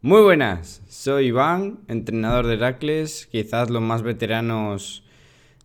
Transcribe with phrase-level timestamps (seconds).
[0.00, 3.26] Muy buenas, soy Iván, entrenador de Heracles.
[3.26, 5.02] Quizás los más veteranos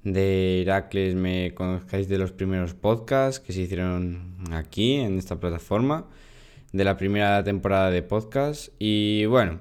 [0.03, 6.07] de Heracles me conozcáis de los primeros podcasts que se hicieron aquí en esta plataforma,
[6.71, 8.69] de la primera temporada de podcast.
[8.79, 9.59] Y bueno,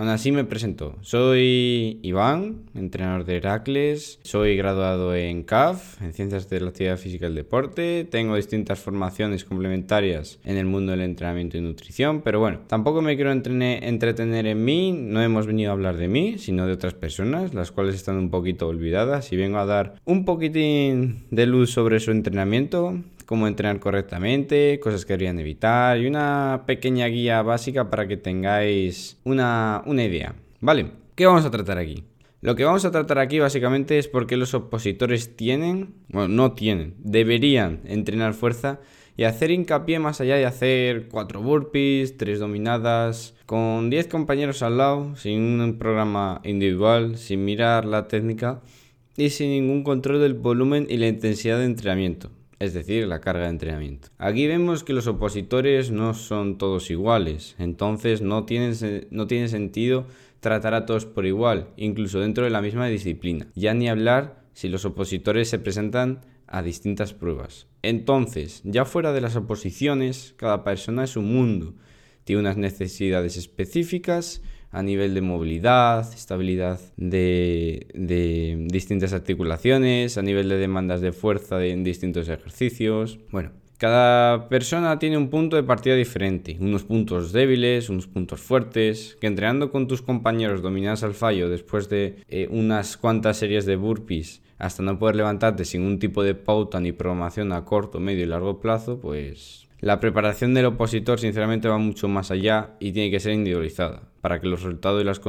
[0.00, 0.96] Aún así me presento.
[1.02, 4.18] Soy Iván, entrenador de Heracles.
[4.22, 8.08] Soy graduado en CAF, en Ciencias de la Actividad Física y el Deporte.
[8.10, 12.22] Tengo distintas formaciones complementarias en el mundo del entrenamiento y nutrición.
[12.22, 14.92] Pero bueno, tampoco me quiero entretener en mí.
[14.92, 18.30] No hemos venido a hablar de mí, sino de otras personas, las cuales están un
[18.30, 19.34] poquito olvidadas.
[19.34, 22.96] Y vengo a dar un poquitín de luz sobre su entrenamiento,
[23.30, 29.18] cómo entrenar correctamente, cosas que deberían evitar y una pequeña guía básica para que tengáis
[29.22, 30.34] una, idea.
[30.60, 32.02] Vale, ¿qué vamos a tratar aquí?
[32.40, 36.52] Lo que vamos a tratar aquí básicamente es por qué los opositores tienen, bueno, no
[36.54, 38.80] tienen, deberían entrenar fuerza
[39.16, 44.78] y hacer hincapié más allá de hacer 4 burpees, 3 dominadas, con 10 compañeros al
[44.78, 48.60] lado, sin un programa individual, sin mirar la técnica
[49.16, 53.44] y sin ningún control del volumen y la intensidad de entrenamiento es decir, la carga
[53.44, 54.08] de entrenamiento.
[54.18, 58.72] Aquí vemos que los opositores no son todos iguales, entonces no tiene,
[59.10, 60.06] no tiene sentido
[60.40, 63.48] tratar a todos por igual, incluso dentro de la misma disciplina.
[63.54, 67.66] Ya ni hablar si los opositores se presentan a distintas pruebas.
[67.82, 71.74] Entonces, ya fuera de las oposiciones, cada persona es un mundo,
[72.24, 74.42] tiene unas necesidades específicas,
[74.72, 81.84] a nivel de movilidad, estabilidad de, distintas articulaciones, a nivel de demandas de fuerza en
[81.84, 83.18] distintos ejercicios.
[83.30, 89.16] Bueno, cada persona tiene un punto de partida diferente, unos puntos débiles, unos puntos fuertes,
[89.20, 93.76] que entrenando con tus compañeros dominados al fallo después de eh, unas cuantas series de
[93.76, 98.24] burpees hasta no poder levantarte sin un tipo de pauta ni programación a corto, medio
[98.24, 103.10] y largo plazo, pues la preparación del opositor sinceramente va mucho más allá y tiene
[103.10, 105.20] que ser individualizada para que los resultados y, las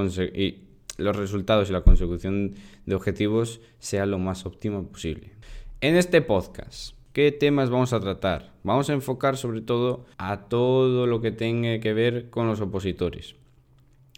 [0.98, 5.32] los resultados y la consecución de objetivos sea lo más óptimo posible.
[5.80, 8.54] En este podcast, ¿qué temas vamos a tratar?
[8.64, 13.36] Vamos a enfocar sobre todo a todo lo que tenga que ver con los opositores.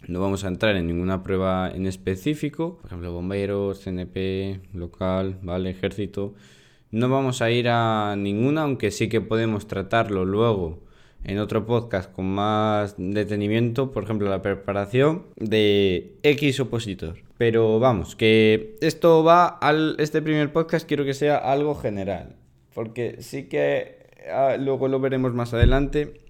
[0.06, 5.70] No vamos a entrar en ninguna prueba en específico, por ejemplo, bomberos, CNP, local, ¿vale?
[5.70, 6.34] Ejército.
[6.90, 10.83] No vamos a ir a ninguna, aunque sí que podemos tratarlo luego
[11.24, 17.16] en otro podcast con más detenimiento, por ejemplo, la preparación de X opositor.
[17.38, 19.96] Pero vamos, que esto va al.
[19.98, 22.36] Este primer podcast quiero que sea algo general.
[22.74, 26.20] Porque sí que ah, luego lo veremos más adelante.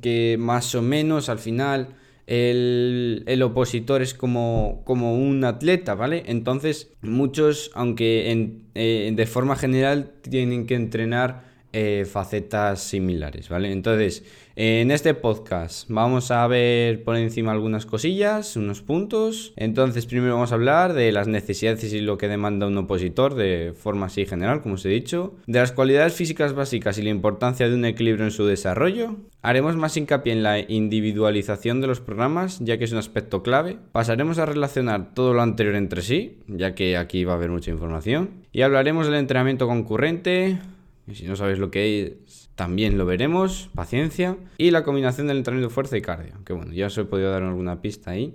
[0.00, 6.22] Que más o menos al final el, opositor es como, como, un atleta, ¿vale?
[6.26, 13.72] Entonces, muchos, aunque eh, de forma general, tienen que entrenar eh, facetas similares, ¿vale?
[13.72, 14.22] Entonces,
[14.54, 19.52] en este podcast vamos a ver por encima algunas cosillas, unos puntos.
[19.56, 23.74] Entonces, primero vamos a hablar de las necesidades y lo que demanda un opositor de
[23.76, 25.34] forma así general, como os he dicho.
[25.48, 29.16] De las cualidades físicas básicas y la importancia de un equilibrio en su desarrollo.
[29.42, 33.78] Haremos más hincapié en la individualización de los programas, ya que es un aspecto clave.
[33.90, 37.72] Pasaremos a relacionar todo lo anterior entre sí, ya que aquí va a haber mucha
[37.72, 38.44] información.
[38.52, 40.60] Y hablaremos del entrenamiento concurrente,
[41.06, 44.36] y si no sabéis lo que es, también lo veremos, paciencia.
[44.58, 47.30] Y la combinación del entrenamiento de fuerza y cardio, que bueno, ya os he podido
[47.30, 48.34] dar alguna pista ahí.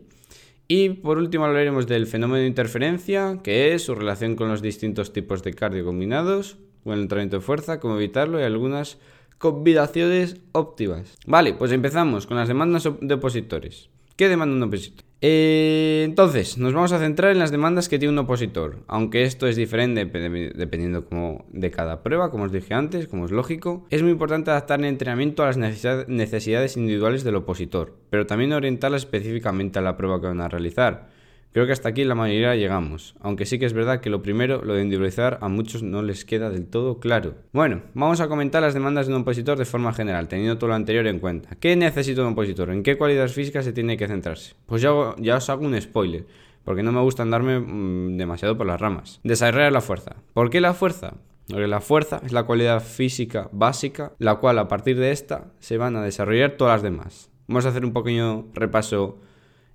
[0.67, 5.13] Y por último hablaremos del fenómeno de interferencia, que es su relación con los distintos
[5.13, 8.99] tipos de cardio combinados, con el entrenamiento de fuerza, cómo evitarlo y algunas
[9.39, 11.17] combinaciones óptimas.
[11.25, 13.89] Vale, pues empezamos con las demandas de opositores.
[14.15, 15.08] ¿Qué demanda un opositor?
[15.21, 19.47] Eh, entonces, nos vamos a centrar en las demandas que tiene un opositor, aunque esto
[19.47, 21.05] es diferente dependiendo
[21.49, 23.85] de cada prueba, como os dije antes, como es lógico.
[23.89, 29.01] Es muy importante adaptar el entrenamiento a las necesidades individuales del opositor, pero también orientarlas
[29.01, 31.09] específicamente a la prueba que van a realizar.
[31.51, 34.63] Creo que hasta aquí la mayoría llegamos, aunque sí que es verdad que lo primero,
[34.63, 37.33] lo de individualizar, a muchos no les queda del todo claro.
[37.53, 40.75] Bueno, vamos a comentar las demandas de un opositor de forma general, teniendo todo lo
[40.75, 41.55] anterior en cuenta.
[41.59, 42.69] ¿Qué necesita un opositor?
[42.69, 44.53] ¿En qué cualidades físicas se tiene que centrarse?
[44.67, 46.27] Pues ya, os hago un spoiler,
[46.63, 49.19] porque no me gusta andarme mm, demasiado por las ramas.
[49.23, 50.17] Desarrollar la fuerza.
[50.33, 51.15] ¿Por qué la fuerza?
[51.47, 55.77] Porque la fuerza es la cualidad física básica, la cual a partir de esta se
[55.79, 57.31] van a desarrollar todas las demás.
[57.47, 59.17] Vamos a hacer un pequeño repaso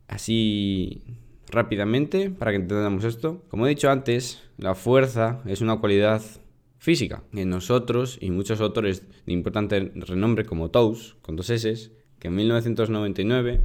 [0.06, 1.02] así
[1.54, 3.42] rápidamente para que entendamos esto.
[3.48, 6.22] Como he dicho antes, la fuerza es una cualidad
[6.78, 7.22] física.
[7.32, 12.34] En nosotros y muchos autores de importante renombre como Tous, con dos S, que en
[12.34, 13.60] 1999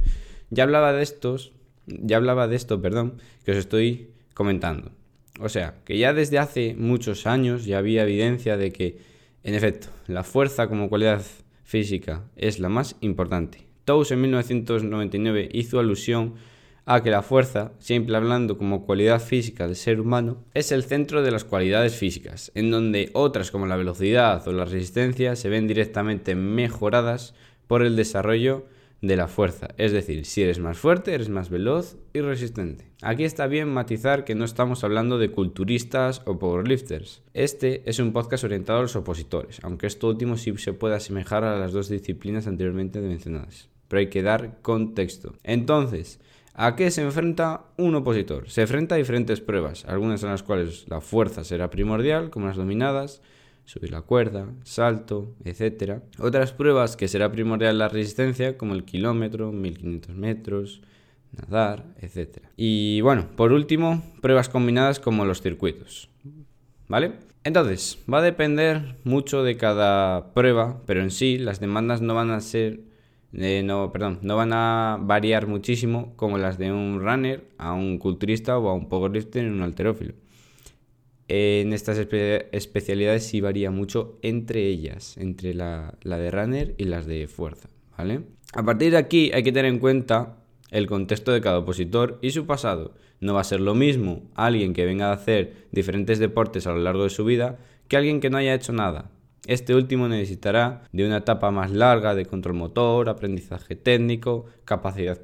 [0.50, 1.52] ya hablaba de estos,
[1.86, 4.92] ya hablaba de esto, perdón, que os estoy comentando.
[5.38, 8.98] O sea, que ya desde hace muchos años ya había evidencia de que,
[9.42, 11.22] en efecto, la fuerza como cualidad
[11.64, 13.66] física es la más importante.
[13.84, 16.34] Tous en 1999 hizo alusión
[16.84, 21.22] a que la fuerza, siempre hablando como cualidad física del ser humano, es el centro
[21.22, 25.66] de las cualidades físicas, en donde otras como la velocidad o la resistencia se ven
[25.66, 27.34] directamente mejoradas
[27.66, 28.66] por el desarrollo
[29.00, 29.68] de la fuerza.
[29.78, 32.90] Es decir, si eres más fuerte, eres más veloz y resistente.
[33.02, 37.22] Aquí está bien matizar que no estamos hablando de culturistas o powerlifters.
[37.32, 41.44] Este es un podcast orientado a los opositores, aunque esto último sí se puede asemejar
[41.44, 43.68] a las dos disciplinas anteriormente mencionadas.
[43.88, 45.34] Pero hay que dar contexto.
[45.42, 46.20] Entonces,
[46.54, 48.48] ¿A qué se enfrenta un opositor?
[48.50, 52.56] Se enfrenta a diferentes pruebas, algunas en las cuales la fuerza será primordial, como las
[52.56, 53.22] dominadas,
[53.64, 56.00] subir la cuerda, salto, etc.
[56.18, 60.82] Otras pruebas que será primordial la resistencia, como el kilómetro, 1500 metros,
[61.32, 62.38] nadar, etc.
[62.56, 66.10] Y bueno, por último, pruebas combinadas como los circuitos.
[66.88, 67.12] ¿Vale?
[67.44, 72.30] Entonces, va a depender mucho de cada prueba, pero en sí las demandas no van
[72.30, 72.80] a ser
[73.32, 77.98] eh, no, perdón, no van a variar muchísimo como las de un runner a un
[77.98, 80.14] culturista o a un powerlifter en un alterófilo.
[81.28, 87.06] En estas especialidades sí varía mucho entre ellas, entre la, la de runner y las
[87.06, 88.22] de fuerza, ¿vale?
[88.52, 90.38] A partir de aquí hay que tener en cuenta
[90.72, 92.94] el contexto de cada opositor y su pasado.
[93.20, 96.78] No va a ser lo mismo alguien que venga a hacer diferentes deportes a lo
[96.78, 99.10] largo de su vida que alguien que no haya hecho nada.
[99.46, 105.18] Este último necesitará de una etapa más larga de control motor, aprendizaje técnico, capacidad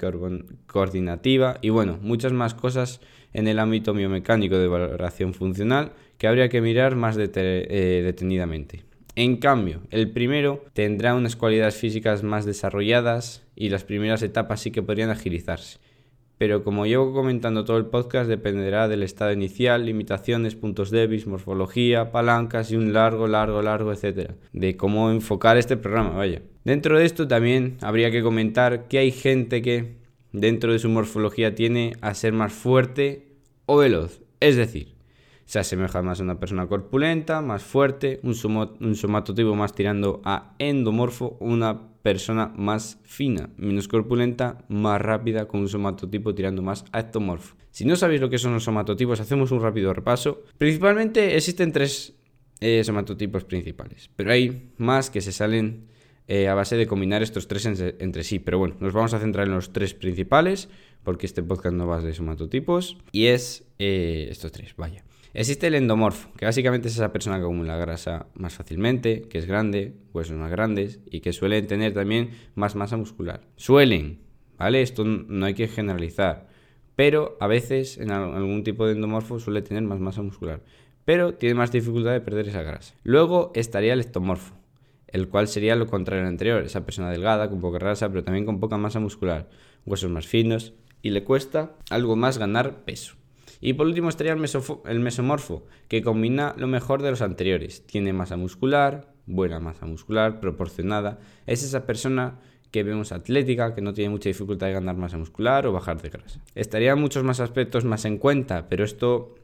[0.67, 3.01] coordinativa y bueno, muchas más cosas
[3.35, 8.85] en el ámbito biomecánico de valoración funcional que habría que mirar más eh, detenidamente.
[9.17, 14.71] En cambio, el primero tendrá unas cualidades físicas más desarrolladas y las primeras etapas sí
[14.71, 15.79] que podrían agilizarse
[16.39, 22.13] pero como llevo comentando todo el podcast dependerá del estado inicial, limitaciones, puntos débiles, morfología,
[22.13, 26.43] palancas y un largo, largo, largo, etcétera, de cómo enfocar este programa, vaya.
[26.65, 29.97] Dentro de esto también habría que comentar que hay gente que
[30.33, 34.97] dentro de su morfología tiene a ser más fuerte o veloz, es decir,
[35.47, 38.35] se asemeja más a una persona corpulenta, más fuerte, un,
[38.81, 45.59] un somatotipo más tirando a endomorfo, una persona más fina, menos corpulenta, más rápida, con
[45.59, 47.57] un somatotipo tirando más a ectomorfo.
[47.73, 50.45] Si no sabéis lo que son los somatotipos, hacemos un rápido repaso.
[50.57, 52.15] Principalmente existen tres
[52.61, 55.89] eh, somatotipos principales, pero hay más que se salen
[56.29, 58.39] eh, a base de combinar estos tres entre sí.
[58.39, 60.69] Pero bueno, nos vamos a centrar en los tres principales,
[61.03, 65.03] porque este podcast no va de somatotipos, y es eh, estos tres, vaya.
[65.39, 69.45] Existe el endomorfo, que básicamente es esa persona que acumula grasa más fácilmente, que es
[69.45, 73.43] grande, huesos más grandes y que suelen tener también más masa muscular.
[73.57, 74.21] Suelen,
[74.57, 74.81] ¿vale?
[74.81, 76.49] Esto no hay que generalizar,
[76.95, 80.63] pero a veces en algún tipo de endomorfo suele tener más masa muscular,
[81.05, 82.95] pero tiene más dificultad de perder esa grasa.
[83.03, 84.55] Luego estaría el ectomorfo,
[85.07, 88.47] el cual sería lo contrario al anterior, esa persona delgada, con poca grasa, pero también
[88.47, 89.51] con poca masa muscular,
[89.85, 90.73] huesos más finos
[91.03, 93.17] y le cuesta algo más ganar peso.
[93.61, 97.87] Y por último estaría el, mesomorfo, que combina lo mejor de los anteriores.
[97.87, 101.19] Tiene masa muscular, buena masa muscular, proporcionada.
[101.47, 102.39] Es esa persona
[102.71, 106.11] que vemos atlética, que no tiene mucha dificultad de ganar masa muscular o bajar de
[106.11, 106.41] grasa.
[106.55, 109.35] Estarían muchos más aspectos más en cuenta, pero esto,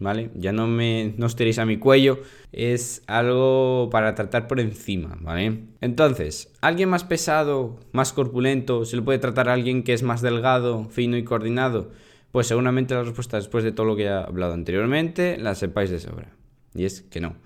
[0.00, 0.30] ¿vale?
[0.34, 2.20] Ya no me no os tiréis a mi cuello,
[2.50, 5.60] es algo para tratar por encima, ¿vale?
[5.80, 10.22] Entonces, alguien más pesado, más corpulento, se le puede tratar a alguien que es más
[10.22, 11.90] delgado, fino y coordinado.
[12.32, 16.00] Pues seguramente la respuesta después de todo lo que he hablado anteriormente la sepáis de
[16.00, 16.32] sobra.
[16.74, 17.36] Y es que no.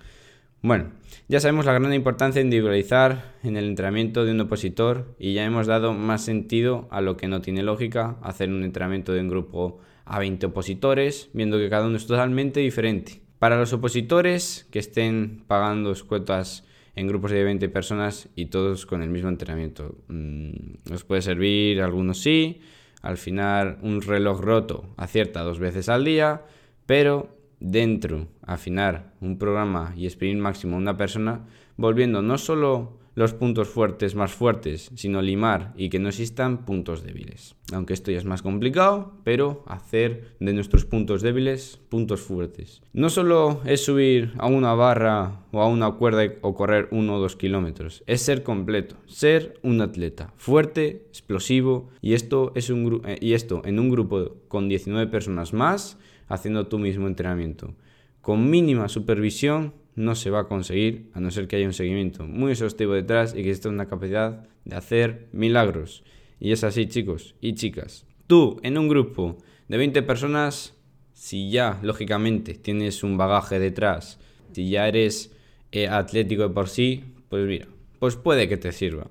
[0.61, 0.91] Bueno,
[1.27, 5.45] ya sabemos la gran importancia de individualizar en el entrenamiento de un opositor y ya
[5.45, 9.29] hemos dado más sentido a lo que no tiene lógica hacer un entrenamiento de un
[9.29, 13.21] grupo a 20 opositores, viendo que cada uno es totalmente diferente.
[13.39, 16.63] Para los opositores que estén pagando cuotas
[16.95, 21.81] en grupos de 20 personas y todos con el mismo entrenamiento, mm, os puede servir,
[21.81, 22.61] algunos sí,
[23.07, 26.41] al final, un reloj roto acierta dos veces al día,
[26.85, 27.29] pero
[27.61, 31.45] dentro, afinar un programa y sprint máximo una persona,
[31.77, 37.01] volviendo no solo los puntos fuertes más fuertes, sino limar y que no existan puntos
[37.01, 37.55] débiles.
[37.73, 42.83] Aunque esto ya es más complicado, pero hacer de nuestros puntos débiles puntos fuertes.
[42.93, 47.19] No solo es subir a una barra o a una cuerda o correr uno o
[47.19, 53.17] dos kilómetros, es ser completo, ser un atleta fuerte, explosivo y esto, es un eh,
[53.19, 55.97] y esto en un grupo con 19 personas más
[56.27, 57.73] haciendo tu mismo entrenamiento.
[58.21, 62.25] Con mínima supervisión no se va a conseguir a no ser que haya un seguimiento
[62.25, 66.03] muy exhaustivo detrás y que exista una capacidad de hacer milagros.
[66.39, 68.05] Y es así, chicos y chicas.
[68.27, 69.37] Tú, en un grupo
[69.67, 70.75] de 20 personas,
[71.13, 74.19] si ya, lógicamente, tienes un bagaje detrás,
[74.51, 75.35] si ya eres
[75.71, 79.07] eh, atlético de por sí, pues mira, pues puede que te sirva.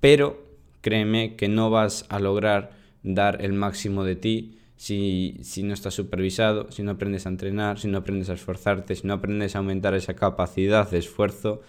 [0.00, 0.44] Pero
[0.82, 6.70] créeme que no vas a lograr dar el máximo de ti si, no estás supervisado,
[6.70, 9.94] si no aprendes a entrenar, si no aprendes a esforzarte, si no aprendes a aumentar
[9.94, 11.62] esa capacidad de esfuerzo,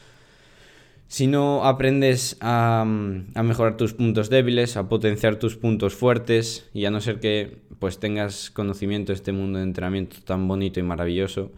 [1.07, 6.91] si no aprendes a, mejorar tus puntos débiles, a potenciar tus puntos fuertes y a
[6.91, 11.51] no ser que pues tengas conocimiento de este mundo de entrenamiento tan bonito y maravilloso,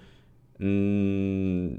[0.60, 1.74] mm,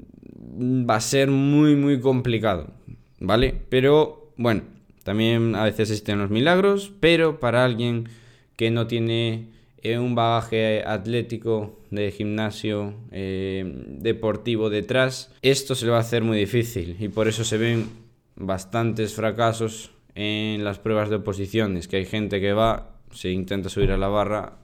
[0.89, 2.73] va a ser muy muy complicado,
[3.19, 3.61] ¿vale?
[3.69, 4.63] Pero bueno,
[5.03, 8.09] también a veces existen los milagros, pero para alguien
[8.57, 9.47] que no tiene
[9.83, 13.63] un bagaje atlético de gimnasio eh,
[13.99, 17.89] deportivo detrás, esto se le va a hacer muy difícil y por eso se ven
[18.35, 23.91] bastantes fracasos en las pruebas de oposiciones, que hay gente que va, se intenta subir
[23.91, 24.57] a la barra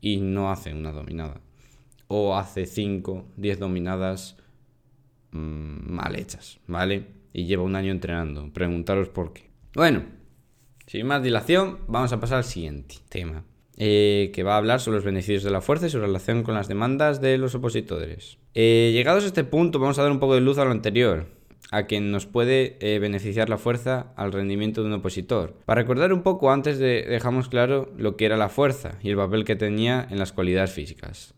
[0.00, 1.40] y no hace una dominada.
[2.08, 4.36] O hace 5, 10 dominadas
[5.32, 7.06] mm, mal hechas, ¿vale?
[7.32, 8.50] Y lleva un año entrenando.
[8.52, 9.50] Preguntaros por qué.
[9.74, 10.04] Bueno,
[10.86, 13.44] sin más dilación, vamos a pasar al siguiente tema.
[13.80, 16.56] Eh, que va a hablar sobre los beneficios de la fuerza y su relación con
[16.56, 18.38] las demandas de los opositores.
[18.54, 21.26] Eh, llegados a este punto, vamos a dar un poco de luz a lo anterior,
[21.70, 25.54] a quien nos puede eh, beneficiar la fuerza al rendimiento de un opositor.
[25.64, 29.16] Para recordar un poco, antes de, dejamos claro lo que era la fuerza y el
[29.16, 31.34] papel que tenía en las cualidades físicas.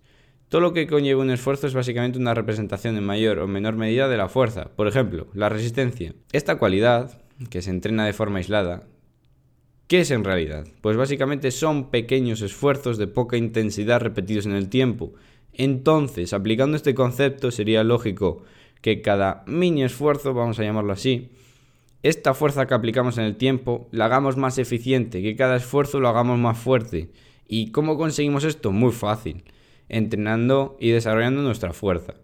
[0.49, 4.09] Todo lo que conlleva un esfuerzo es básicamente una representación en mayor o menor medida
[4.09, 4.71] de la fuerza.
[4.77, 6.15] Por ejemplo, la resistencia.
[6.33, 7.21] Esta cualidad,
[7.51, 8.85] que se entrena de forma aislada,
[9.91, 10.69] ¿Qué es en realidad?
[10.83, 15.15] Pues básicamente son pequeños esfuerzos de poca intensidad repetidos en el tiempo.
[15.53, 18.45] Entonces, aplicando este concepto, sería lógico
[18.83, 21.31] que cada mini esfuerzo, vamos a llamarlo así,
[22.05, 26.09] esta fuerza que aplicamos en el tiempo la hagamos más eficiente, que cada esfuerzo lo
[26.09, 27.11] hagamos más fuerte.
[27.49, 28.71] ¿Y cómo conseguimos esto?
[28.71, 29.43] Muy fácil,
[29.89, 32.15] entrenando y desarrollando nuestra fuerza.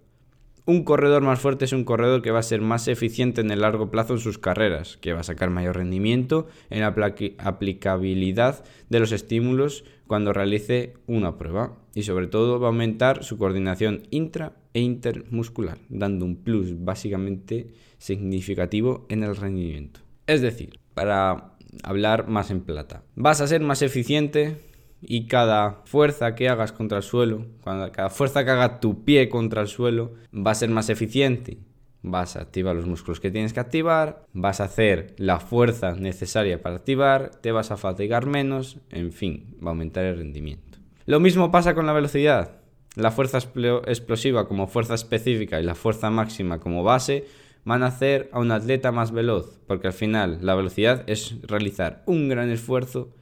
[0.68, 3.60] Un corredor más fuerte es un corredor que va a ser más eficiente en el
[3.60, 8.98] largo plazo en sus carreras, que va a sacar mayor rendimiento en la aplicabilidad de
[8.98, 14.56] los estímulos cuando realice una prueba y sobre todo va a aumentar su coordinación intra
[14.74, 17.68] e intermuscular, dando un plus básicamente
[17.98, 20.00] significativo en el rendimiento.
[20.26, 24.56] Es decir, para hablar más en plata, vas a ser más eficiente
[25.00, 29.62] y cada fuerza que hagas contra el suelo, cada fuerza que haga tu pie contra
[29.62, 31.58] el suelo, va a ser más eficiente.
[32.02, 36.62] Vas a activar los músculos que tienes que activar, vas a hacer la fuerza necesaria
[36.62, 40.78] para activar, te vas a fatigar menos, en fin, va a aumentar el rendimiento.
[41.04, 42.60] Lo mismo pasa con la velocidad.
[42.94, 47.26] La fuerza explosiva como fuerza específica y la fuerza máxima como base
[47.64, 52.04] van a hacer a un atleta más veloz, porque al final la velocidad es realizar
[52.06, 53.12] un gran esfuerzo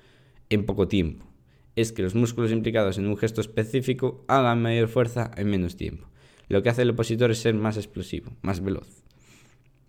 [0.51, 1.34] en poco tiempo
[1.77, 6.09] es que los músculos implicados en un gesto específico hagan mayor fuerza en menos tiempo.
[6.49, 9.03] Lo que hace el opositor es ser más explosivo, más veloz,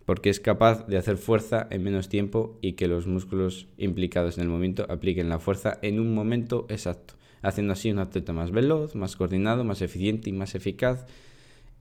[0.06, 4.44] porque es capaz de hacer fuerza en menos tiempo y que los músculos implicados en
[4.44, 8.96] el momento apliquen la fuerza en un momento exacto, haciendo así un atleta más veloz,
[8.96, 11.06] más coordinado, más eficiente y más eficaz.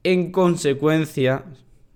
[0.02, 1.44] En consecuencia,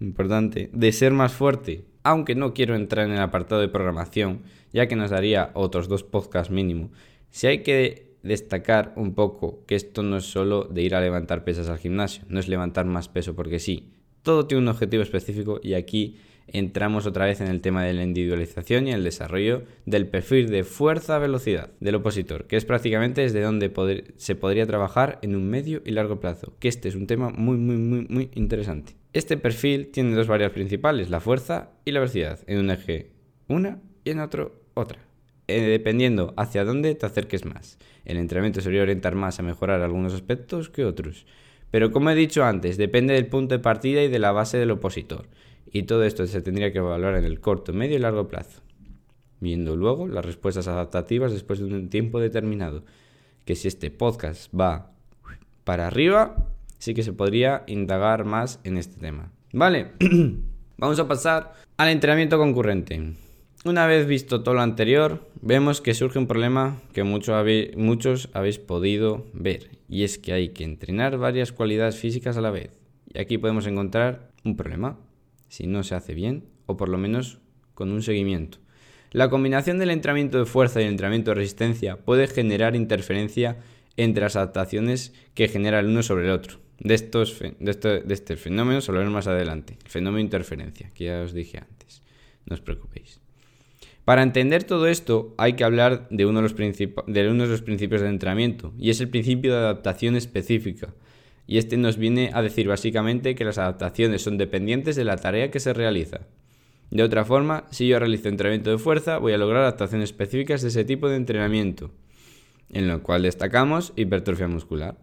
[0.01, 4.87] importante, de ser más fuerte, aunque no quiero entrar en el apartado de programación, ya
[4.87, 6.91] que nos daría otros dos podcasts mínimo,
[7.31, 11.45] si hay que destacar un poco que esto no es solo de ir a levantar
[11.45, 13.91] pesas al gimnasio, no es levantar más peso porque sí.
[14.23, 16.17] Todo tiene un objetivo específico y aquí
[16.49, 20.65] entramos otra vez en el tema de la individualización y el desarrollo del perfil de
[20.65, 23.73] fuerza-velocidad del opositor, que es prácticamente desde donde
[24.17, 27.57] se podría trabajar en un medio y largo plazo, que este es un tema muy,
[27.57, 28.97] muy, muy, muy interesante.
[29.13, 33.13] Este perfil tiene dos variables principales, la fuerza y la velocidad, en un eje
[33.49, 35.08] una y en otro otra.
[35.51, 37.79] Eh, dependiendo hacia dónde te acerques más.
[38.05, 41.25] El entrenamiento se orientar más a mejorar algunos aspectos que otros.
[41.71, 44.71] Pero como he dicho antes, depende del punto de partida y de la base del
[44.71, 45.27] opositor.
[45.73, 48.61] Y todo esto se tendría que evaluar en el corto, medio y largo plazo.
[49.41, 52.85] Viendo luego las respuestas adaptativas después de un tiempo determinado.
[53.47, 54.93] Que si este podcast va
[55.65, 56.47] para arriba,
[56.79, 59.33] sí que se podría indagar más en este tema.
[59.55, 59.93] Vale.
[60.77, 63.15] Vamos a pasar al entrenamiento concurrente.
[63.65, 68.29] Una vez visto todo lo anterior, vemos que surge un problema que muchos habéis, muchos
[68.33, 72.71] habéis podido ver, y es que hay que entrenar varias cualidades físicas a la vez.
[73.13, 74.97] Y aquí podemos encontrar un problema,
[75.49, 77.41] si no se hace bien, o por lo menos
[77.75, 78.59] con un seguimiento.
[79.11, 83.57] La combinación del entrenamiento de fuerza y el entrenamiento de resistencia puede generar interferencia
[83.97, 86.59] entre las adaptaciones que genera el uno sobre el otro.
[86.79, 91.33] De, estos, de, este, fenómeno se más adelante, el fenómeno de interferencia, que ya os
[91.33, 92.03] dije antes.
[92.47, 93.21] No os preocupéis.
[94.09, 97.61] Para entender todo esto hay que hablar de uno, de, los de uno de los
[97.61, 100.95] principios del entrenamiento, y es el principio de adaptación específica.
[101.47, 105.51] Y este nos viene a decir básicamente que las adaptaciones son dependientes de la tarea
[105.51, 106.21] que se realiza.
[106.91, 110.69] De otra forma, si yo realizo entrenamiento de fuerza, voy a lograr adaptaciones específicas de
[110.69, 111.91] ese tipo de entrenamiento,
[112.71, 114.97] en lo cual destacamos hipertrofia muscular.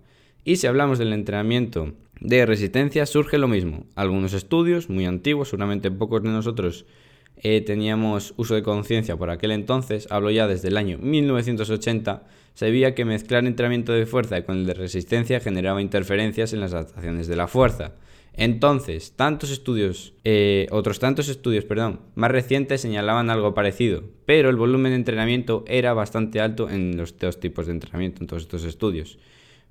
[0.46, 3.86] Y si hablamos del entrenamiento de resistencia, surge lo mismo.
[3.94, 6.88] Algunos estudios, muy antiguos, seguramente pocos de nosotros
[7.38, 12.24] eh, teníamos uso de conciencia por aquel entonces, hablo ya desde el año 1980,
[12.54, 16.74] se veía que mezclar entrenamiento de fuerza con el de resistencia generaba interferencias en las
[16.74, 17.94] adaptaciones de la fuerza.
[18.38, 24.56] Entonces, tantos estudios, eh, otros tantos estudios, perdón, más recientes señalaban algo parecido, pero el
[24.58, 28.66] volumen de entrenamiento era bastante alto en los dos tipos de entrenamiento, en todos estos
[28.66, 29.20] estudios.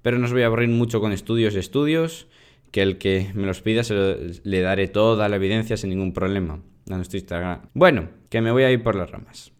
[0.03, 2.27] Pero no os voy a aburrir mucho con estudios y estudios,
[2.71, 3.95] que el que me los pida se
[4.43, 6.61] le daré toda la evidencia sin ningún problema
[6.91, 7.63] a nuestro Instagram.
[7.75, 9.53] Bueno, que me voy a ir por las ramas.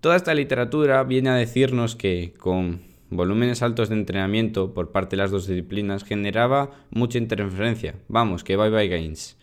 [0.00, 5.22] Toda esta literatura viene a decirnos que con volúmenes altos de entrenamiento por parte de
[5.22, 7.94] las dos disciplinas generaba mucha interferencia.
[8.08, 9.36] Vamos, que bye bye gains.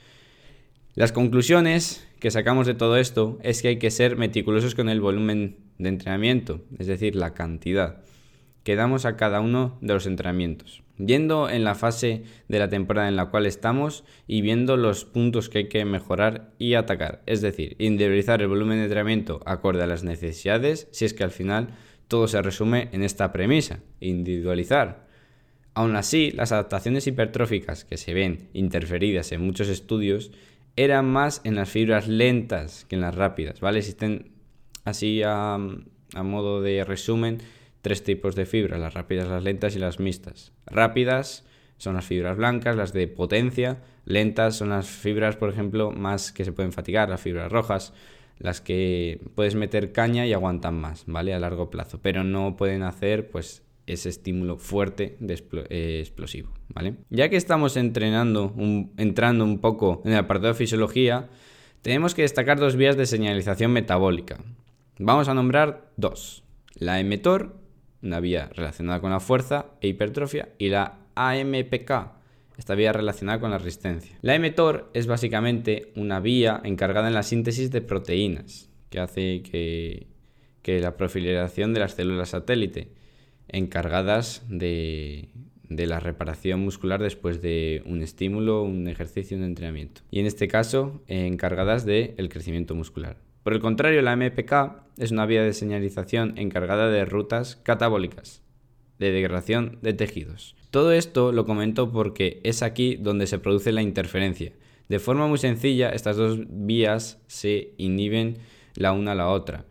[0.96, 5.02] Las conclusiones que sacamos de todo esto es que hay que ser meticulosos con el
[5.02, 8.04] volumen de entrenamiento, es decir, la cantidad
[8.63, 10.84] que damos a cada uno de los entrenamientos.
[10.98, 15.50] Yendo en la fase de la temporada en la cual estamos y viendo los puntos
[15.50, 19.88] que hay que mejorar y atacar, es decir, individualizar el volumen de entrenamiento acorde a
[19.88, 21.70] las necesidades, si es que al final
[22.08, 25.08] todo se resume en esta premisa, individualizar.
[25.74, 30.32] Aún así, las adaptaciones hipertróficas que se ven interferidas en muchos estudios
[30.75, 33.79] eran más en las fibras lentas que en las rápidas, ¿vale?
[33.79, 34.32] Existen
[34.86, 37.39] así a, a modo de resumen
[37.84, 40.54] tres tipos de fibras, las rápidas, las lentas y las mixtas.
[40.66, 41.46] Rápidas
[41.78, 46.46] son las fibras blancas, las de potencia, lentas son las fibras, por ejemplo, más que
[46.46, 47.93] se pueden fatigar, las fibras rojas,
[48.39, 51.34] las que puedes meter caña y aguantan más, ¿vale?
[51.34, 56.96] A largo plazo, pero no pueden hacer pues ese estímulo fuerte de eh, explosivo, ¿vale?
[57.10, 58.56] Ya que estamos entrenando,
[58.96, 61.30] entrando un poco en el apartado de fisiología,
[61.82, 64.38] tenemos que destacar dos vías de señalización metabólica.
[65.00, 66.46] Vamos a nombrar dos.
[66.76, 67.62] La mTOR,
[68.04, 71.92] una vía relacionada con la fuerza e hipertrofia, y la AMPK,
[72.58, 74.18] esta vía relacionada con la resistencia.
[74.22, 80.08] La mTOR es básicamente una vía encargada en la síntesis de proteínas, que hace que,
[80.80, 82.89] la proliferación de las células satélite,
[83.48, 85.30] encargadas de,
[85.70, 90.02] la reparación muscular después de un estímulo, un ejercicio, un entrenamiento.
[90.12, 93.18] Y en este caso, encargadas del crecimiento muscular.
[93.43, 98.41] Por el contrario, la MPK es una vía de señalización encargada de rutas catabólicas,
[98.99, 100.56] de degradación de tejidos.
[100.71, 104.53] Todo esto lo comento porque es aquí donde se produce la interferencia.
[104.88, 108.38] De forma muy sencilla, estas dos vías se inhiben
[108.75, 109.65] la una a la otra.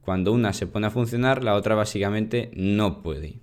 [0.00, 3.40] Cuando una se pone a funcionar, la otra básicamente no puede.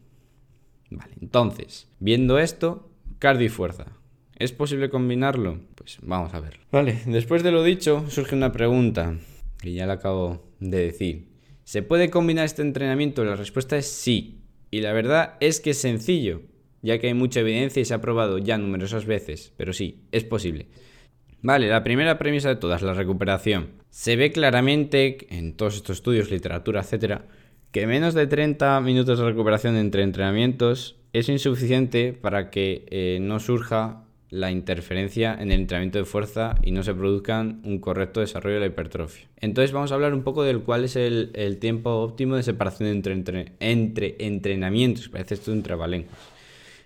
[0.90, 3.86] Vale, entonces, viendo esto, cardio y fuerza.
[4.38, 5.60] ¿Es posible combinarlo?
[5.76, 6.64] Pues vamos a verlo.
[6.72, 9.16] Vale, después de lo dicho, surge una pregunta,
[9.62, 11.30] que ya la acabo de decir.
[11.64, 13.24] ¿Se puede combinar este entrenamiento?
[13.24, 14.42] La respuesta es sí.
[14.72, 16.42] Y la verdad es que es sencillo
[16.82, 20.24] ya que hay mucha evidencia y se ha probado ya numerosas veces, pero sí, es
[20.24, 20.68] posible.
[21.42, 23.70] Vale, la primera premisa de todas, la recuperación.
[23.90, 27.26] Se ve claramente en todos estos estudios, literatura, etcétera,
[27.72, 33.40] que menos de 30 minutos de recuperación entre entrenamientos es insuficiente para que eh, no
[33.40, 38.56] surja la interferencia en el entrenamiento de fuerza y no se produzcan un correcto desarrollo
[38.56, 39.28] de la hipertrofia.
[39.42, 43.14] Entonces vamos a hablar un poco del cuál es el, tiempo óptimo de separación entre,
[43.14, 46.18] entre, entre entrenamientos, parece esto un trabalenguas.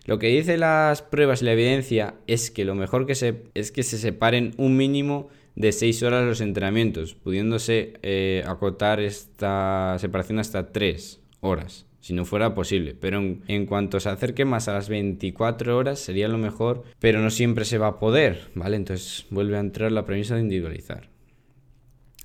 [0.05, 3.71] Lo que dice las pruebas y la evidencia es que lo mejor que se, es
[3.71, 10.39] que se separen un mínimo de 6 horas los entrenamientos, pudiéndose eh, acotar esta separación
[10.39, 12.93] hasta 3 horas, si no fuera posible.
[12.93, 17.31] Pero en, cuanto se acerque más a las 24 horas sería lo mejor, pero no
[17.31, 18.75] siempre se va a poder, ¿vale?
[18.75, 21.09] Entonces vuelve a entrar la premisa de individualizar.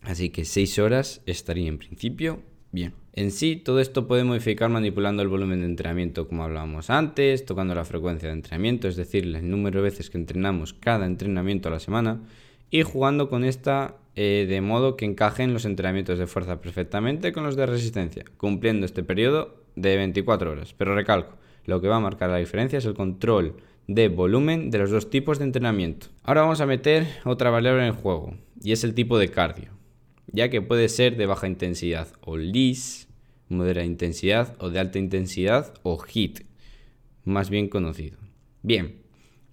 [0.03, 2.93] Así que 6 horas estaría en principio bien.
[3.15, 7.75] En sí, todo esto puede modificar manipulando el volumen de entrenamiento como hablábamos antes, tocando
[7.75, 11.73] la frecuencia de entrenamiento, es decir, el número de veces que entrenamos cada entrenamiento a
[11.73, 12.21] la semana,
[12.69, 17.45] y jugando con esta eh, de modo que encajen los entrenamientos de fuerza perfectamente con
[17.45, 20.75] los de resistencia, cumpliendo este periodo de 24 horas.
[20.75, 23.57] Pero recalco, lo que va a marcar la diferencia es el control
[23.87, 26.09] de volumen de los dos tipos de entrenamiento.
[26.23, 29.73] Ahora vamos a meter otra variable en el juego, y es el tipo de cardio,
[30.29, 33.09] ya que puede ser de baja intensidad o LIS,
[33.49, 36.47] moderada intensidad o de alta intensidad o HIT,
[37.25, 38.19] más bien conocido.
[38.63, 39.03] Bien,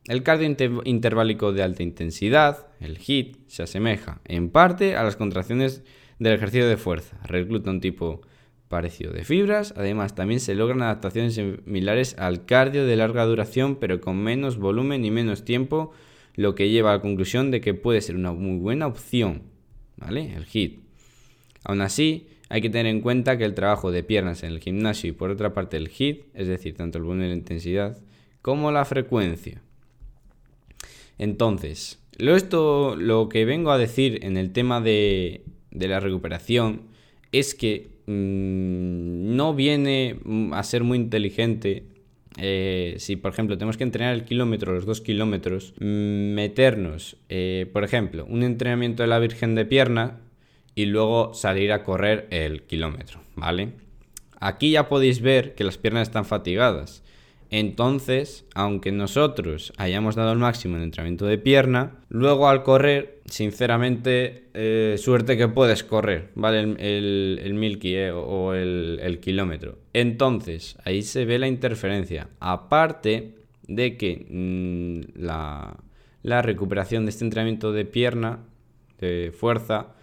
[0.08, 5.84] el cardio interválico de alta intensidad, el HIT, se asemeja en parte a las contracciones
[6.20, 7.20] del ejercicio de fuerza.
[7.24, 8.22] Recluta un tipo
[8.68, 9.74] parecido de fibras.
[9.78, 15.06] Además, también se logran adaptaciones similares al cardio de larga duración, pero con menos volumen
[15.06, 15.92] y menos tiempo,
[16.36, 19.44] lo que lleva a la conclusión de que puede ser una muy buena opción,
[19.98, 20.34] ¿vale?
[20.36, 20.80] El HIT.
[21.64, 25.10] Aún así, hay que tener en cuenta que el trabajo de piernas en el gimnasio
[25.10, 27.98] y por otra parte el HIT, es decir, tanto el volumen y la intensidad,
[28.42, 29.62] como la frecuencia.
[31.18, 36.84] Entonces, lo, esto, lo que vengo a decir en el tema de la recuperación
[37.32, 40.18] es que Mm, no viene
[40.54, 41.84] a ser muy inteligente
[42.38, 47.68] eh, si, por ejemplo, tenemos que entrenar el kilómetro, los dos kilómetros, mm, meternos, eh,
[47.74, 50.20] por ejemplo, un entrenamiento de la Virgen de pierna
[50.76, 53.72] y luego salir a correr el kilómetro, ¿vale?
[54.40, 57.04] Aquí ya podéis ver que las piernas están fatigadas.
[57.50, 64.50] Entonces, aunque nosotros hayamos dado el máximo en entrenamiento de pierna, luego al correr, sinceramente,
[64.54, 66.62] eh, suerte que puedes correr, ¿vale?
[66.62, 69.78] El, el, milky eh, o el, kilómetro.
[69.94, 72.30] Entonces, ahí se ve la interferencia.
[72.40, 73.36] Aparte
[73.68, 78.40] de que mm, la recuperación de este entrenamiento de pierna,
[79.00, 79.97] de fuerza,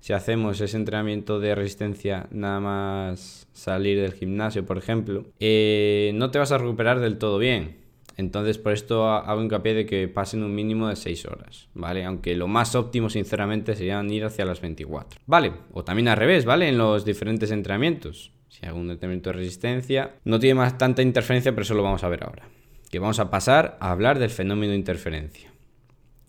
[0.00, 6.30] si hacemos ese entrenamiento de resistencia nada más salir del gimnasio, por ejemplo, eh, no
[6.30, 7.78] te vas a recuperar del todo bien.
[8.16, 12.04] Entonces, por esto hago hincapié de que pasen un mínimo de 6 horas, ¿vale?
[12.04, 15.52] Aunque lo más óptimo, sinceramente, sería ir hacia las 24, ¿vale?
[15.72, 16.68] O también al revés, ¿vale?
[16.68, 18.32] En los diferentes entrenamientos.
[18.48, 22.04] Si hago un entrenamiento de resistencia, no tiene más tanta interferencia, pero eso lo vamos
[22.04, 22.48] a ver ahora.
[22.90, 25.50] Que vamos a pasar a hablar del fenómeno de interferencia,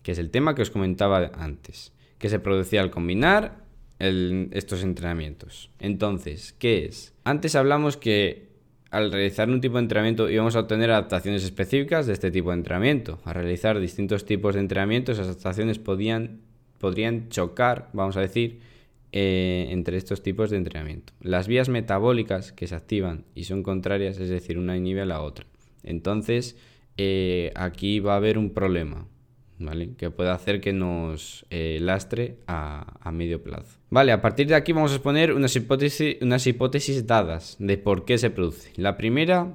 [0.02, 3.61] que es el tema que os comentaba antes, que se producía al combinar
[4.02, 5.70] estos entrenamientos.
[5.78, 7.14] Entonces, ¿qué es?
[7.24, 8.48] Antes hablamos que
[8.90, 12.56] al realizar un tipo de entrenamiento íbamos a obtener adaptaciones específicas de este tipo de
[12.56, 13.20] entrenamiento.
[13.24, 16.40] Al realizar distintos tipos de entrenamientos, esas adaptaciones podían,
[16.78, 18.60] podrían chocar, vamos a decir,
[19.12, 21.12] eh, entre estos tipos de entrenamiento.
[21.20, 25.22] Las vías metabólicas que se activan y son contrarias, es decir, una inhibe a la
[25.22, 25.46] otra.
[25.82, 26.56] Entonces,
[26.96, 29.06] eh, aquí va a haber un problema.
[29.96, 33.78] Que puede hacer que nos eh, lastre a, medio plazo.
[33.92, 38.06] Vale, a partir de aquí vamos a exponer unas hipótesis, unas hipótesis dadas de por
[38.06, 38.72] qué se produce.
[38.76, 39.54] La primera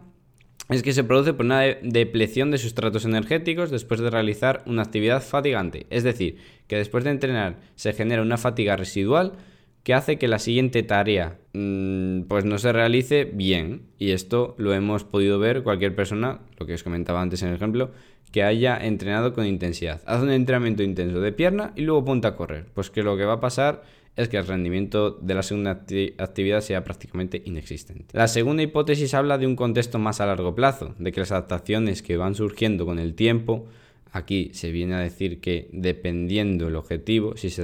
[0.69, 5.23] es que se produce por una depleción de sustratos energéticos después de realizar una actividad
[5.23, 5.87] fatigante.
[5.89, 9.33] Es decir, que después de entrenar se genera una fatiga residual
[9.81, 13.87] que hace que la siguiente tarea mm, pues no se realice bien.
[13.97, 17.55] Y esto lo hemos podido ver cualquier persona, lo que os comentaba antes en el
[17.55, 17.89] ejemplo,
[18.31, 20.01] que haya entrenado con intensidad.
[20.05, 22.65] Haz un entrenamiento intenso de pierna y luego ponte a correr.
[22.75, 26.61] Pues que lo que va a pasar es que el rendimiento de la segunda actividad
[26.61, 28.05] sea prácticamente inexistente.
[28.13, 32.01] La segunda hipótesis habla de un contexto más a largo plazo, de que las adaptaciones
[32.01, 33.67] que van surgiendo con el tiempo,
[34.11, 37.61] aquí se viene a decir que dependiendo el objetivo, si se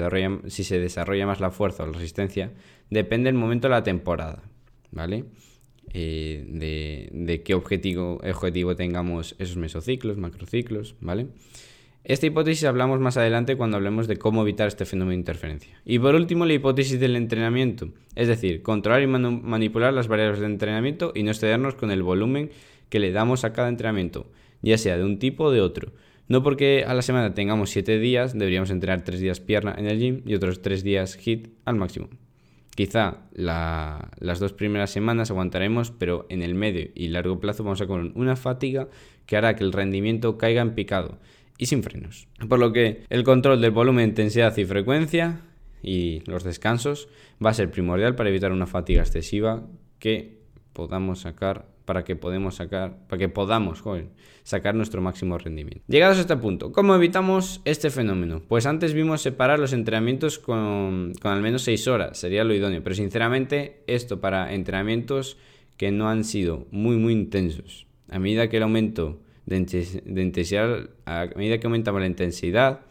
[0.79, 2.51] desarrolla, más la fuerza o la resistencia,
[2.91, 4.43] depende el momento de la temporada,
[4.91, 5.25] ¿vale?
[5.95, 11.27] Eh, de, qué objetivo, objetivo tengamos esos mesociclos, macrociclos, ¿vale?
[12.05, 15.79] Esta hipótesis hablamos más adelante cuando hablemos de cómo evitar este fenómeno de interferencia.
[15.85, 20.47] Y por último, la hipótesis del entrenamiento, es decir, controlar y manipular las variables de
[20.47, 22.51] entrenamiento y no excedernos con el volumen
[22.89, 24.29] que le damos a cada entrenamiento,
[24.61, 25.93] ya sea de un tipo o de otro.
[26.27, 29.97] No porque a la semana tengamos 7 días, deberíamos entrenar 3 días pierna en el
[29.97, 32.09] gym y otros 3 días HIT al máximo.
[32.75, 37.87] Quizá las dos primeras semanas aguantaremos, pero en el medio y largo plazo vamos a
[37.87, 38.89] con una fatiga
[39.25, 41.19] que hará que el rendimiento caiga en picado
[41.57, 42.27] y sin frenos.
[42.47, 45.41] Por lo que el control del volumen, intensidad y frecuencia
[45.81, 47.09] y los descansos
[47.43, 49.67] va a ser primordial para evitar una fatiga excesiva
[49.99, 50.39] que
[50.73, 53.83] podamos sacar para que podemos sacar, para que podamos
[54.43, 55.83] sacar nuestro máximo rendimiento.
[55.87, 58.41] Llegados a este punto, ¿cómo evitamos este fenómeno?
[58.47, 62.95] Pues antes vimos separar los entrenamientos con, al menos 6 horas, sería lo idóneo, pero
[62.95, 65.37] sinceramente esto para entrenamientos
[65.77, 67.87] que no han sido muy muy intensos.
[68.09, 69.19] A medida que el aumento
[69.53, 72.81] de, intensidad, a medida que aumentamos la intensidad,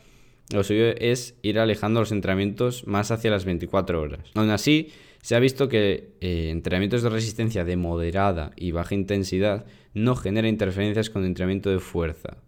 [0.53, 4.31] lo suyo es ir alejando los entrenamientos más hacia las 24 horas.
[4.35, 4.89] Aún así,
[5.23, 10.49] se ha visto que eh, entrenamientos de resistencia de moderada y baja intensidad no genera
[10.49, 12.39] interferencias con entrenamiento de fuerza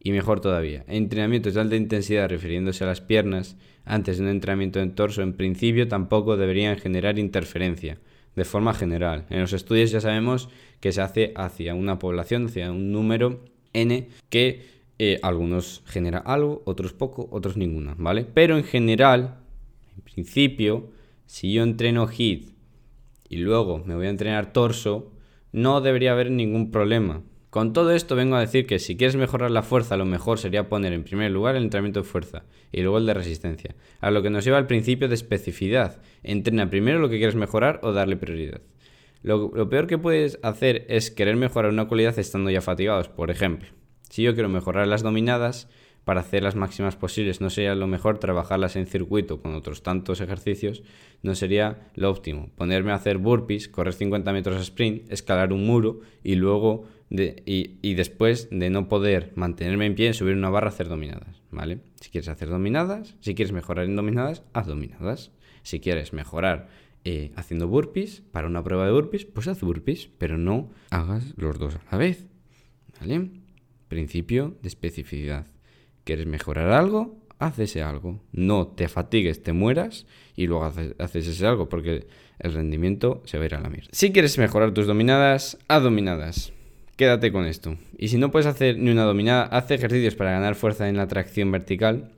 [0.00, 4.80] Y mejor todavía, entrenamientos de alta intensidad refiriéndose a las piernas antes de un entrenamiento
[4.80, 7.98] en torso en principio tampoco deberían generar interferencia
[8.34, 9.26] de forma general.
[9.30, 10.48] En los estudios ya sabemos
[10.80, 14.62] que se hace hacia una población, hacia un número n que
[14.98, 18.24] eh, algunos genera algo, otros poco, otros ninguna, ¿vale?
[18.24, 19.40] Pero en general,
[19.96, 20.90] en principio,
[21.26, 22.54] si yo entreno HIT
[23.28, 25.12] y luego me voy a entrenar torso,
[25.52, 27.22] no debería haber ningún problema.
[27.50, 30.68] Con todo esto vengo a decir que si quieres mejorar la fuerza, lo mejor sería
[30.68, 33.76] poner en primer lugar el entrenamiento de fuerza y luego el de resistencia.
[34.00, 36.02] A lo que nos lleva al principio de especificidad.
[36.24, 38.60] Entrena primero lo que quieres mejorar o darle prioridad.
[39.24, 43.08] Lo, peor que puedes hacer es querer mejorar una cualidad estando ya fatigados.
[43.08, 43.70] Por ejemplo,
[44.10, 45.66] si yo quiero mejorar las dominadas,
[46.04, 50.20] para hacer las máximas posibles, no sería lo mejor trabajarlas en circuito con otros tantos
[50.20, 50.82] ejercicios,
[51.22, 52.50] no sería lo óptimo.
[52.54, 57.42] Ponerme a hacer burpees, correr 50 metros a sprint, escalar un muro y luego, de,
[57.46, 61.78] y, después de no poder mantenerme en pie, subir una barra, hacer dominadas, ¿vale?
[61.98, 65.32] Si quieres hacer dominadas, si quieres mejorar en dominadas, haz dominadas.
[65.62, 66.68] Si quieres mejorar
[67.04, 71.58] eh, haciendo burpees, para una prueba de burpees, pues haz burpees, pero no hagas los
[71.58, 72.26] dos a la vez,
[72.98, 73.30] ¿vale?
[73.88, 75.46] Principio de especificidad.
[76.04, 77.18] ¿Quieres mejorar algo?
[77.38, 78.22] Haz ese algo.
[78.32, 82.06] No te fatigues, te mueras y luego haces, ese algo porque
[82.38, 83.88] el rendimiento se va a ir a la mierda.
[83.92, 86.54] Si quieres mejorar tus dominadas, haz dominadas.
[86.96, 87.76] Quédate con esto.
[87.98, 91.08] Y si no puedes hacer ni una dominada, haz ejercicios para ganar fuerza en la
[91.08, 92.12] tracción vertical,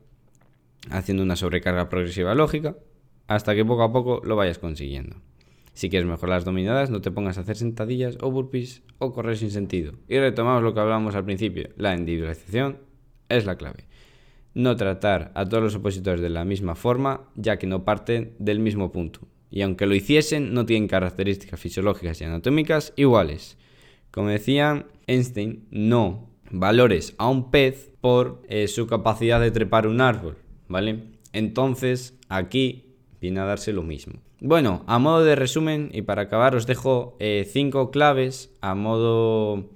[0.91, 2.77] haciendo una sobrecarga progresiva lógica,
[3.27, 5.17] hasta que poco a poco lo vayas consiguiendo.
[5.73, 9.37] Si quieres mejorar las dominadas, no te pongas a hacer sentadillas o burpees o correr
[9.37, 9.93] sin sentido.
[10.09, 12.79] Y retomamos lo que hablábamos al principio, la individualización
[13.29, 13.85] es la clave.
[14.55, 18.59] No tratar a todos los opositores de la misma forma, ya que no parten del
[18.59, 19.21] mismo punto.
[19.51, 23.59] Y aunque lo hiciesen, no tienen características fisiológicas y anatómicas iguales.
[24.11, 30.01] Como decía Einstein, no valores a un pez por eh, su capacidad de trepar un
[30.01, 31.05] árbol, ¿vale?
[31.33, 32.86] Entonces, aquí
[33.27, 34.21] viene a darse lo mismo.
[34.41, 39.71] Bueno, a modo de resumen y para acabar os dejo eh, cinco claves a modo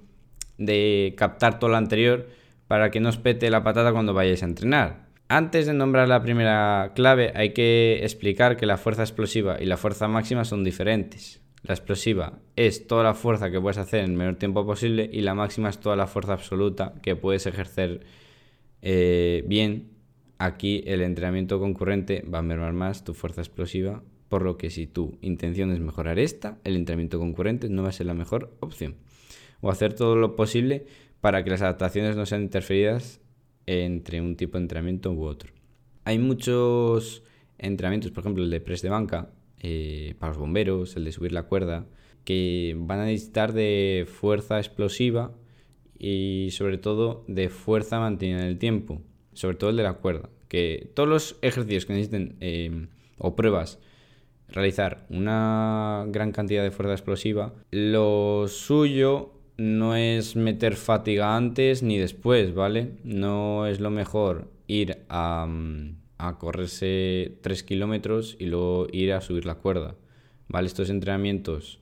[0.57, 2.27] de captar todo lo anterior
[2.67, 5.07] para que no os pete la patata cuando vayáis a entrenar.
[5.27, 9.77] Antes de nombrar la primera clave hay que explicar que la fuerza explosiva y la
[9.77, 11.41] fuerza máxima son diferentes.
[11.63, 15.21] La explosiva es toda la fuerza que puedes hacer en el menor tiempo posible y
[15.21, 18.01] la máxima es toda la fuerza absoluta que puedes ejercer
[18.81, 19.90] eh, bien.
[20.43, 24.87] Aquí el entrenamiento concurrente va a mermar más tu fuerza explosiva, por lo que si
[24.87, 28.95] tu intención es mejorar esta, el entrenamiento concurrente no va a ser la mejor opción.
[29.61, 30.87] O hacer todo lo posible
[31.19, 33.21] para que las adaptaciones no sean interferidas
[33.67, 35.53] entre un tipo de entrenamiento u otro.
[36.05, 37.21] Hay muchos
[37.59, 41.33] entrenamientos, por ejemplo el de press de banca, eh, para los bomberos, el de subir
[41.33, 41.85] la cuerda,
[42.25, 45.35] que van a necesitar de fuerza explosiva
[45.99, 49.03] y sobre todo de fuerza mantenida en el tiempo,
[49.41, 52.85] sobre todo el de la cuerda, que todos los ejercicios que necesiten eh,
[53.17, 53.79] o pruebas
[54.49, 61.97] realizar una gran cantidad de fuerza explosiva, lo suyo no es meter fatiga antes ni
[61.97, 62.91] después, ¿vale?
[63.03, 69.21] No es lo mejor ir a, mm, a correrse 3 kilómetros y luego ir a
[69.21, 69.95] subir la cuerda,
[70.49, 70.67] ¿vale?
[70.67, 71.79] Estos entrenamientos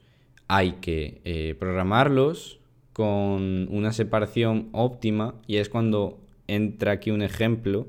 [0.48, 2.62] hay que eh, programarlos
[2.94, 6.22] con una separación óptima y es cuando
[6.56, 7.88] entra aquí un ejemplo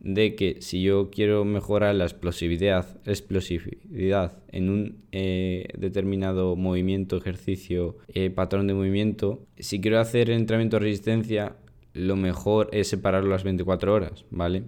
[0.00, 7.96] de que si yo quiero mejorar la explosividad, explosividad en un eh, determinado movimiento, ejercicio,
[8.08, 11.56] eh, patrón de movimiento, si quiero hacer entrenamiento de resistencia,
[11.94, 14.62] lo mejor es separarlo las 24 horas, ¿vale?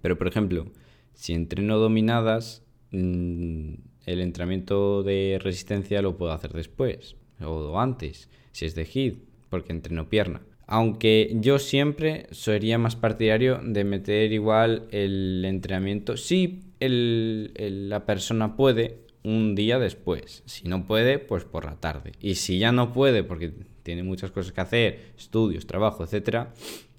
[0.00, 0.66] Pero por ejemplo,
[1.12, 3.74] si entreno dominadas, mm,
[4.06, 9.18] el entrenamiento de resistencia lo puedo hacer después o antes, si es de HIIT,
[9.50, 10.42] porque entreno pierna.
[10.66, 16.16] Aunque yo siempre sería más partidario de meter igual el entrenamiento.
[16.16, 20.42] Si la persona puede, un día después.
[20.46, 22.12] Si no puede, pues por la tarde.
[22.20, 26.48] Y si ya no puede, porque tiene muchas cosas que hacer, estudios, trabajo, etc.,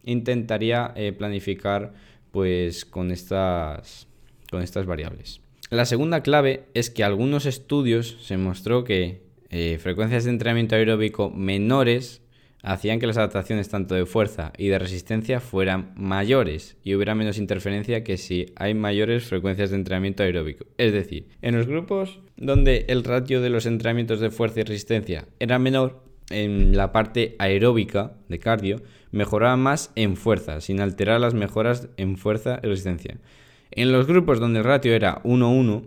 [0.04, 1.93] intentaría eh, planificar
[2.32, 4.08] pues con estas,
[4.51, 5.41] con estas variables.
[5.69, 11.32] La segunda clave es que algunos estudios se mostró que eh, frecuencias de entrenamiento aeróbico
[11.32, 12.21] menores
[12.65, 17.38] hacían que las adaptaciones tanto de fuerza y de resistencia fueran mayores y hubiera menos
[17.38, 20.65] interferencia que si hay mayores frecuencias de entrenamiento aeróbico.
[20.78, 25.28] Es decir, en los grupos donde el ratio de los entrenamientos de fuerza y resistencia
[25.39, 31.36] era menor, en la parte aeróbica de cardio mejoraba más en fuerza, sin alterar las
[31.36, 33.19] mejoras en fuerza y resistencia.
[33.69, 35.84] En los grupos donde el ratio era 1-1,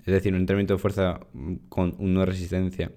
[0.00, 1.20] es decir, un entrenamiento de fuerza
[1.70, 2.92] con 1 de resistencia,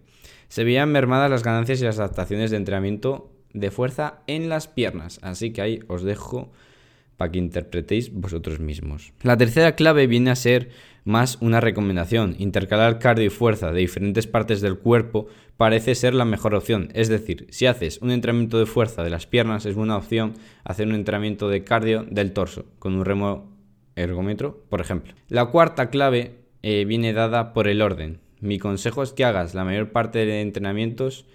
[0.53, 5.17] se veían mermadas las ganancias y las adaptaciones de entrenamiento de fuerza en las piernas.
[5.23, 6.51] Así que ahí os dejo
[7.17, 9.13] para que interpretéis vosotros mismos.
[9.23, 10.69] La tercera clave viene a ser
[11.05, 12.35] más una recomendación.
[12.37, 15.25] Intercalar cardio y fuerza de diferentes partes del cuerpo
[15.57, 16.89] parece ser la mejor opción.
[16.93, 20.35] Es decir, si haces un entrenamiento de fuerza de las piernas, es buena opción
[20.65, 23.57] hacer un entrenamiento de cardio del torso, con un remo
[23.95, 25.15] ergómetro, por ejemplo.
[25.29, 28.21] La cuarta clave eh, viene dada por el orden.
[28.43, 31.25] Mi consejo es que hagas la mayor parte de entrenamientos,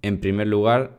[0.00, 0.98] en primer lugar,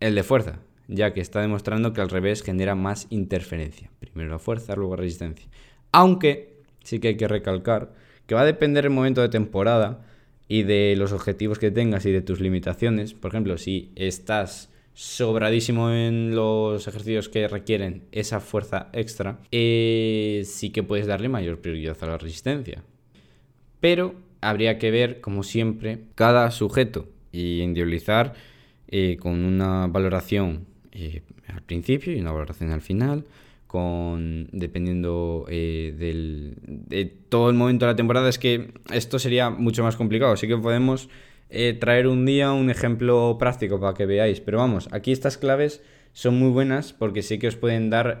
[0.00, 3.90] el de fuerza, ya que está demostrando que al revés genera más interferencia.
[4.00, 5.48] Primero la fuerza, luego resistencia.
[5.92, 7.94] Aunque sí que hay que recalcar
[8.26, 10.04] que va a depender el momento de temporada
[10.46, 13.14] y de los objetivos que tengas y de tus limitaciones.
[13.14, 20.68] Por ejemplo, si estás sobradísimo en los ejercicios que requieren esa fuerza extra, eh, sí
[20.68, 22.84] que puedes darle mayor prioridad a la resistencia.
[23.80, 28.34] Pero habría que ver, como siempre, cada sujeto y individualizar
[28.88, 33.24] eh, con una valoración eh, al principio y una valoración al final,
[33.66, 39.50] con dependiendo eh, del, de todo el momento de la temporada, es que esto sería
[39.50, 40.32] mucho más complicado.
[40.32, 41.08] Así que podemos
[41.78, 44.40] traer un día un ejemplo práctico para que veáis.
[44.40, 48.18] Pero vamos, aquí estas claves son muy buenas porque sí que os pueden dar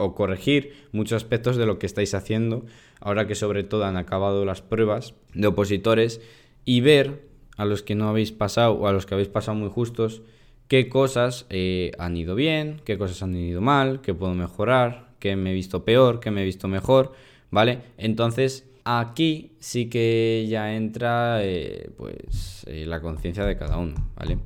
[0.00, 2.64] o corregir muchos aspectos de lo que estáis haciendo,
[3.00, 6.20] ahora que sobre todo han acabado las pruebas de opositores,
[6.64, 9.68] y ver a los que no habéis pasado o a los que habéis pasado muy
[9.68, 10.22] justos,
[10.68, 15.36] qué cosas eh, han ido bien, qué cosas han ido mal, qué puedo mejorar, qué
[15.36, 17.12] me he visto peor, qué me he visto mejor,
[17.50, 17.80] ¿vale?
[17.98, 24.38] Entonces, aquí sí que ya entra eh, pues eh, la conciencia de cada uno, ¿vale?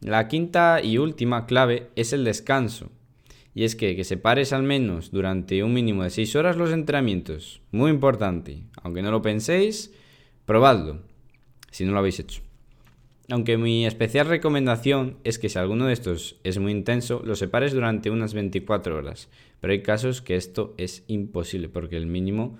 [0.00, 2.90] La quinta y última clave es el descanso.
[3.58, 7.60] Y es que, que separes al menos durante un mínimo de 6 horas los entrenamientos.
[7.72, 8.62] Muy importante.
[8.84, 9.92] Aunque no lo penséis,
[10.46, 11.00] probadlo
[11.72, 12.40] si no lo habéis hecho.
[13.28, 17.72] Aunque mi especial recomendación es que si alguno de estos es muy intenso, lo separes
[17.72, 19.28] durante unas 24 horas.
[19.58, 22.56] Pero hay casos que esto es imposible, porque el mínimo,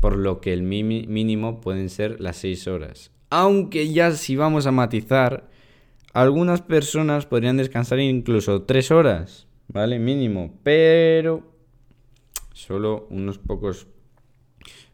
[0.00, 3.10] por lo que el mínimo pueden ser las 6 horas.
[3.28, 5.50] Aunque ya si vamos a matizar,
[6.14, 9.98] algunas personas podrían descansar incluso 3 horas, ¿vale?
[9.98, 10.58] Mínimo.
[10.62, 11.54] Pero
[12.52, 13.86] solo unos pocos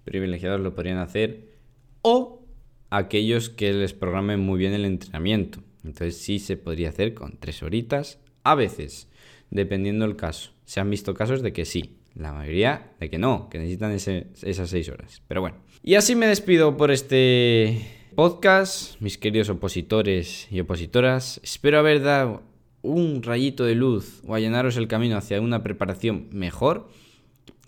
[0.05, 1.57] privilegiados lo podrían hacer.
[2.03, 2.43] O
[2.91, 5.61] aquellos que les programen muy bien el entrenamiento.
[5.85, 9.09] Entonces sí se podría hacer con tres horitas, a veces,
[9.51, 10.53] dependiendo del caso.
[10.65, 14.71] Se han visto casos de que sí, la mayoría de que no, que necesitan esas
[14.71, 15.23] seis horas.
[15.29, 15.57] Pero bueno.
[15.83, 21.41] Y así me despido por este podcast, mis queridos opositores y opositoras.
[21.45, 22.43] Espero haber dado
[22.87, 26.89] un rayito de luz o allanaros el camino hacia una preparación mejor,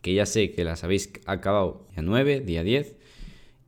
[0.02, 2.96] que ya sé que las habéis acabado día 9, día 10.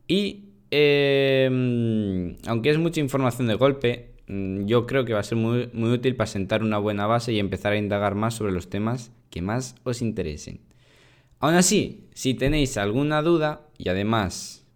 [0.09, 5.37] Y Em, aunque es mucha información de golpe, mm, yo creo que va a ser
[5.37, 9.13] muy, útil para sentar una buena base y empezar a indagar más sobre los temas
[9.31, 10.61] que más os interesen.
[11.41, 14.67] Aún así, si tenéis alguna duda y además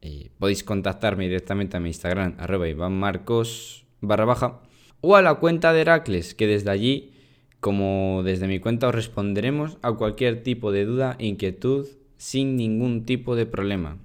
[0.00, 4.62] eh, podéis contactarme directamente a mi Instagram, arroba Marcos barra baja,
[5.06, 7.12] o a la cuenta de Heracles, que desde allí,
[7.60, 11.86] como desde mi cuenta, os responderemos a cualquier tipo de duda e inquietud
[12.16, 13.98] sin ningún tipo de problema.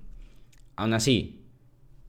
[0.75, 1.39] Aún así,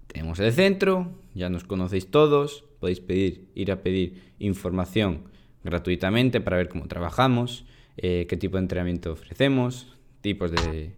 [0.08, 5.22] tenemos el centro, ya nos conocéis todos, podéis pedir, ir a pedir información
[5.62, 10.96] gratuitamente para ver cómo trabajamos, eh, qué tipo de entrenamiento ofrecemos, tipos de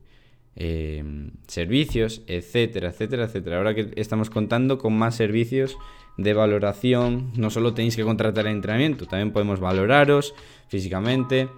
[0.56, 3.58] em, servicios, etcétera, etcétera, etcétera.
[3.58, 5.76] Ahora que estamos contando con más servicios
[6.18, 10.34] de valoración, no solo tenéis que contratar el entrenamiento, también podemos valoraros
[10.68, 11.48] físicamente,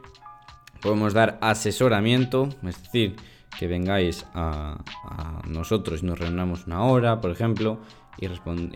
[0.81, 3.17] podemos dar asesoramiento, es decir,
[3.59, 4.83] que vengáis a,
[5.49, 7.81] nosotros y nos reunamos una hora, por ejemplo,
[8.19, 8.27] y,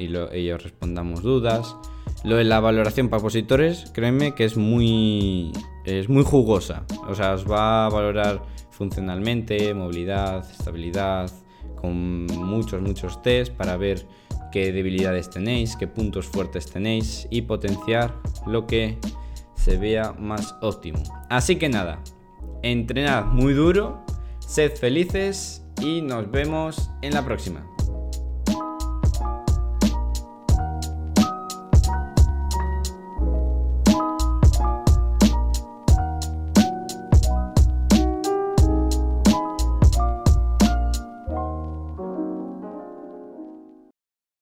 [0.02, 1.76] y ellos respondamos dudas.
[2.24, 5.52] Lo de la valoración para opositores, créeme que es muy,
[5.84, 6.84] es muy jugosa.
[7.08, 8.42] O sea, os va a valorar
[8.78, 11.30] funcionalmente, movilidad, estabilidad,
[11.74, 14.06] con muchos, muchos test para ver
[14.52, 18.14] qué debilidades tenéis, qué puntos fuertes tenéis y potenciar
[18.46, 18.98] lo que
[19.56, 21.02] se vea más óptimo.
[21.28, 22.00] Así que nada,
[22.62, 24.04] entrenad muy duro
[24.38, 27.77] Sed felices y nos vemos en la próxima.